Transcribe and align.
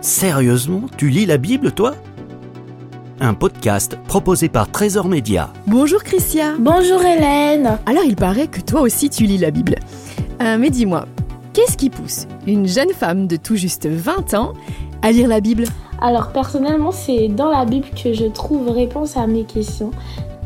Sérieusement, 0.00 0.82
tu 0.96 1.10
lis 1.10 1.26
la 1.26 1.36
Bible, 1.36 1.72
toi? 1.72 1.92
Un 3.20 3.34
podcast 3.34 3.98
proposé 4.08 4.48
par 4.48 4.70
Trésor 4.70 5.06
Média. 5.08 5.52
Bonjour 5.66 6.02
Christia. 6.02 6.54
Bonjour 6.58 7.02
Hélène. 7.02 7.78
Alors 7.84 8.04
il 8.06 8.16
paraît 8.16 8.46
que 8.46 8.62
toi 8.62 8.80
aussi 8.80 9.10
tu 9.10 9.24
lis 9.24 9.36
la 9.36 9.50
Bible. 9.50 9.74
Euh, 10.40 10.56
mais 10.58 10.70
dis-moi, 10.70 11.04
qu'est-ce 11.52 11.76
qui 11.76 11.90
pousse 11.90 12.26
une 12.46 12.66
jeune 12.66 12.94
femme 12.94 13.26
de 13.26 13.36
tout 13.36 13.56
juste 13.56 13.86
20 13.86 14.32
ans 14.32 14.54
à 15.02 15.12
lire 15.12 15.28
la 15.28 15.40
Bible? 15.40 15.64
Alors 16.00 16.32
personnellement, 16.32 16.92
c'est 16.92 17.28
dans 17.28 17.50
la 17.50 17.66
Bible 17.66 17.88
que 17.90 18.14
je 18.14 18.24
trouve 18.24 18.70
réponse 18.70 19.18
à 19.18 19.26
mes 19.26 19.44
questions. 19.44 19.90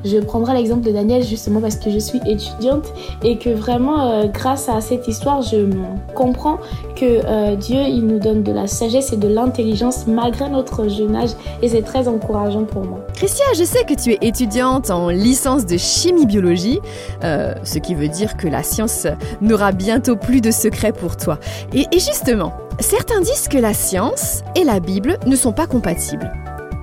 Je 0.04 0.18
prendrai 0.18 0.54
l'exemple 0.54 0.82
de 0.82 0.92
Daniel 0.92 1.22
justement 1.24 1.60
parce 1.60 1.76
que 1.76 1.90
je 1.90 1.98
suis 1.98 2.20
étudiante 2.26 2.84
et 3.22 3.38
que 3.38 3.50
vraiment 3.50 4.10
euh, 4.10 4.26
grâce 4.26 4.68
à 4.68 4.80
cette 4.80 5.08
histoire, 5.08 5.42
je 5.42 5.66
comprends 6.14 6.58
que 6.94 7.20
euh, 7.24 7.56
Dieu, 7.56 7.80
il 7.80 8.06
nous 8.06 8.18
donne 8.18 8.42
de 8.42 8.52
la 8.52 8.66
sagesse 8.66 9.12
et 9.12 9.16
de 9.16 9.28
l'intelligence 9.28 10.06
malgré 10.06 10.48
notre 10.48 10.88
jeune 10.88 11.16
âge 11.16 11.30
et 11.62 11.68
c'est 11.68 11.82
très 11.82 12.06
encourageant 12.08 12.64
pour 12.64 12.84
moi. 12.84 13.00
Christia, 13.14 13.46
je 13.56 13.64
sais 13.64 13.84
que 13.84 13.94
tu 13.94 14.12
es 14.12 14.18
étudiante 14.20 14.90
en 14.90 15.08
licence 15.08 15.66
de 15.66 15.76
chimie-biologie, 15.76 16.80
euh, 17.22 17.54
ce 17.64 17.78
qui 17.78 17.94
veut 17.94 18.08
dire 18.08 18.36
que 18.36 18.48
la 18.48 18.62
science 18.62 19.06
n'aura 19.40 19.72
bientôt 19.72 20.16
plus 20.16 20.40
de 20.40 20.50
secrets 20.50 20.92
pour 20.92 21.16
toi. 21.16 21.38
Et 21.72 21.86
justement, 21.92 22.52
certains 22.80 23.20
disent 23.20 23.48
que 23.48 23.58
la 23.58 23.72
science 23.72 24.42
et 24.54 24.64
la 24.64 24.80
Bible 24.80 25.18
ne 25.26 25.36
sont 25.36 25.52
pas 25.52 25.66
compatibles. 25.66 26.30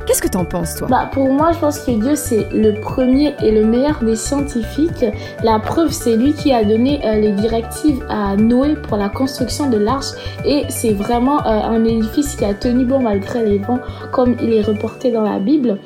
Qu'est-ce 0.05 0.22
que 0.22 0.28
t'en 0.28 0.46
penses, 0.46 0.76
toi 0.76 0.88
bah, 0.90 1.10
Pour 1.12 1.32
moi, 1.32 1.52
je 1.52 1.60
pense 1.60 1.80
que 1.80 1.91
Dieu, 1.91 2.16
c'est 2.16 2.50
le 2.52 2.80
premier 2.82 3.36
et 3.44 3.52
le 3.52 3.66
meilleur 3.66 4.04
des 4.04 4.16
scientifiques. 4.16 5.05
La 5.44 5.60
preuve, 5.60 5.91
c'est 5.91 6.16
lui 6.16 6.34
qui 6.34 6.52
a 6.52 6.64
donné 6.64 7.05
euh, 7.05 7.16
les 7.16 7.32
directives 7.34 8.04
à 8.10 8.36
Noé 8.36 8.76
pour 8.76 8.98
la 8.98 9.10
construction 9.10 9.70
de 9.70 9.77
l'arche. 9.77 10.12
Et 10.44 10.64
c'est 10.70 10.94
vraiment 10.94 11.46
euh, 11.46 11.50
un 11.50 11.86
édifice 11.86 12.36
qui 12.36 12.46
a 12.46 12.54
tenu 12.54 12.86
bon 12.86 13.00
malgré 13.00 13.46
les 13.46 13.60
vents, 13.60 13.80
comme 14.12 14.36
il 14.41 14.54
est 14.54 14.64
reporté 14.64 15.12
dans 15.12 15.24
la 15.24 15.40
Bible. 15.40 15.77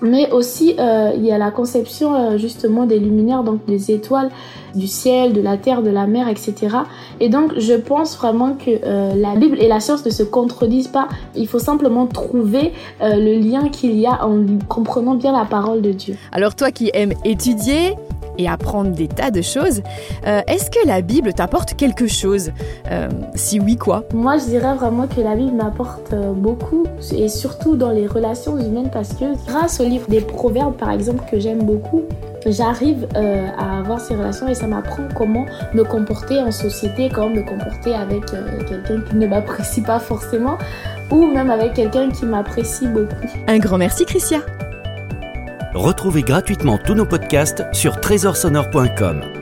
Mais 0.00 0.30
aussi, 0.30 0.74
euh, 0.78 1.12
il 1.16 1.24
y 1.24 1.32
a 1.32 1.38
la 1.38 1.50
conception 1.50 2.14
euh, 2.14 2.38
justement 2.38 2.86
des 2.86 2.98
luminaires, 2.98 3.42
donc 3.42 3.64
des 3.66 3.90
étoiles, 3.90 4.30
du 4.74 4.86
ciel, 4.86 5.32
de 5.32 5.40
la 5.40 5.56
terre, 5.56 5.82
de 5.82 5.90
la 5.90 6.06
mer, 6.06 6.28
etc. 6.28 6.54
Et 7.20 7.28
donc, 7.28 7.58
je 7.58 7.74
pense 7.74 8.16
vraiment 8.16 8.54
que 8.54 8.70
euh, 8.84 9.14
la 9.14 9.34
Bible 9.34 9.58
et 9.60 9.68
la 9.68 9.80
science 9.80 10.04
ne 10.04 10.10
se 10.10 10.22
contredisent 10.22 10.88
pas. 10.88 11.08
Il 11.34 11.48
faut 11.48 11.58
simplement 11.58 12.06
trouver 12.06 12.72
le 13.00 13.38
lien 13.38 13.68
qu'il 13.68 13.98
y 13.98 14.06
a 14.06 14.24
en 14.24 14.44
comprenant 14.68 15.14
bien 15.14 15.32
la 15.32 15.44
parole 15.44 15.82
de 15.82 15.92
Dieu. 15.92 16.16
Alors, 16.32 16.54
toi 16.54 16.70
qui 16.70 16.90
aimes 16.94 17.14
étudier, 17.24 17.96
et 18.38 18.48
apprendre 18.48 18.92
des 18.92 19.08
tas 19.08 19.30
de 19.30 19.42
choses. 19.42 19.82
Euh, 20.26 20.40
est-ce 20.46 20.70
que 20.70 20.86
la 20.86 21.02
Bible 21.02 21.32
t'apporte 21.34 21.74
quelque 21.74 22.06
chose? 22.06 22.50
Euh, 22.90 23.08
Si 23.34 23.60
oui, 23.60 23.76
quoi? 23.76 24.04
Moi, 24.14 24.38
je 24.38 24.44
dirais 24.44 24.74
vraiment 24.74 25.06
que 25.06 25.20
la 25.20 25.34
Bible 25.34 25.56
m'apporte 25.56 26.12
euh, 26.12 26.32
beaucoup, 26.32 26.84
et 27.12 27.28
surtout 27.28 27.76
dans 27.76 27.90
les 27.90 28.06
relations 28.06 28.58
humaines, 28.58 28.90
parce 28.92 29.10
que 29.10 29.24
grâce 29.46 29.80
au 29.80 29.84
livre 29.84 30.08
des 30.08 30.20
Proverbes, 30.20 30.76
par 30.76 30.90
exemple, 30.90 31.24
que 31.30 31.38
j'aime 31.38 31.62
beaucoup, 31.64 32.02
j'arrive 32.46 33.06
à 33.14 33.80
avoir 33.80 34.00
ces 34.00 34.14
relations 34.14 34.48
et 34.48 34.54
ça 34.54 34.66
m'apprend 34.66 35.02
comment 35.14 35.44
me 35.74 35.82
comporter 35.82 36.38
en 36.38 36.50
société, 36.50 37.10
comment 37.12 37.30
me 37.30 37.42
comporter 37.42 37.94
avec 37.94 38.24
quelqu'un 38.26 39.02
qui 39.02 39.16
ne 39.16 39.26
m'apprécie 39.26 39.82
pas 39.82 39.98
forcément 39.98 40.56
ou 41.10 41.26
même 41.26 41.50
avec 41.50 41.74
quelqu'un 41.74 42.10
qui 42.10 42.24
m'apprécie 42.24 42.86
beaucoup. 42.86 43.26
Un 43.46 43.58
grand 43.58 43.78
merci 43.78 44.04
Christia. 44.04 44.38
Retrouvez 45.74 46.22
gratuitement 46.22 46.78
tous 46.78 46.94
nos 46.94 47.06
podcasts 47.06 47.64
sur 47.72 48.00
trésorsonore.com. 48.00 49.37